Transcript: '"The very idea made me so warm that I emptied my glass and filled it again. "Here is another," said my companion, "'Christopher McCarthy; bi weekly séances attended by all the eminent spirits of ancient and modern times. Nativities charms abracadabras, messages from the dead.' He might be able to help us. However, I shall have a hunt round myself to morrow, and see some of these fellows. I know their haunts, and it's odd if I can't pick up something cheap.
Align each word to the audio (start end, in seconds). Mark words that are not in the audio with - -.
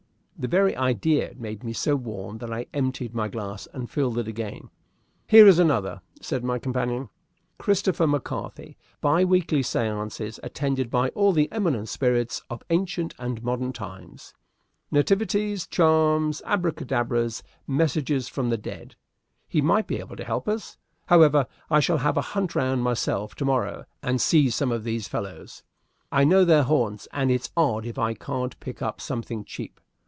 '"The 0.41 0.47
very 0.47 0.75
idea 0.75 1.35
made 1.37 1.63
me 1.63 1.71
so 1.71 1.95
warm 1.95 2.39
that 2.39 2.51
I 2.51 2.65
emptied 2.73 3.13
my 3.13 3.27
glass 3.27 3.67
and 3.73 3.87
filled 3.87 4.17
it 4.17 4.27
again. 4.27 4.71
"Here 5.27 5.45
is 5.45 5.59
another," 5.59 6.01
said 6.19 6.43
my 6.43 6.57
companion, 6.57 7.09
"'Christopher 7.59 8.07
McCarthy; 8.07 8.75
bi 9.01 9.23
weekly 9.23 9.61
séances 9.61 10.39
attended 10.41 10.89
by 10.89 11.09
all 11.09 11.31
the 11.31 11.47
eminent 11.51 11.89
spirits 11.89 12.41
of 12.49 12.63
ancient 12.71 13.13
and 13.19 13.43
modern 13.43 13.71
times. 13.71 14.33
Nativities 14.89 15.67
charms 15.67 16.41
abracadabras, 16.43 17.43
messages 17.67 18.27
from 18.27 18.49
the 18.49 18.57
dead.' 18.57 18.95
He 19.47 19.61
might 19.61 19.85
be 19.85 19.99
able 19.99 20.15
to 20.15 20.25
help 20.25 20.47
us. 20.49 20.75
However, 21.05 21.45
I 21.69 21.79
shall 21.81 21.99
have 21.99 22.17
a 22.17 22.21
hunt 22.33 22.55
round 22.55 22.81
myself 22.81 23.35
to 23.35 23.45
morrow, 23.45 23.85
and 24.01 24.19
see 24.19 24.49
some 24.49 24.71
of 24.71 24.85
these 24.85 25.07
fellows. 25.07 25.61
I 26.11 26.23
know 26.23 26.45
their 26.45 26.63
haunts, 26.63 27.07
and 27.13 27.29
it's 27.29 27.51
odd 27.55 27.85
if 27.85 27.99
I 27.99 28.15
can't 28.15 28.59
pick 28.59 28.81
up 28.81 28.99
something 28.99 29.45
cheap. 29.45 29.79